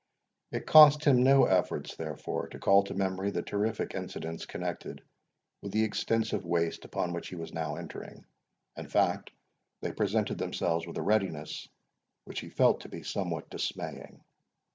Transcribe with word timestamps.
It 0.51 0.65
cost 0.65 1.05
him 1.05 1.21
no 1.21 1.43
efforts, 1.45 1.95
therefore, 1.95 2.47
to 2.47 2.57
call 2.57 2.81
to 2.85 2.95
memory 2.95 3.29
the 3.29 3.43
terrific 3.43 3.93
incidents 3.93 4.47
connected 4.47 5.03
with 5.61 5.73
the 5.73 5.83
extensive 5.83 6.43
waste 6.43 6.85
upon 6.85 7.13
which 7.13 7.27
he 7.27 7.35
was 7.35 7.53
now 7.53 7.75
entering. 7.75 8.25
In 8.75 8.87
fact, 8.87 9.29
they 9.81 9.91
presented 9.91 10.39
themselves 10.39 10.87
with 10.87 10.97
a 10.97 11.03
readiness 11.03 11.69
which 12.25 12.39
he 12.39 12.49
felt 12.49 12.79
to 12.81 12.89
be 12.89 13.03
somewhat 13.03 13.51
dismaying. 13.51 14.23